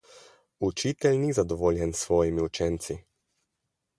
[0.67, 2.97] Učitelj ni zadovoljen s svojimi učenci.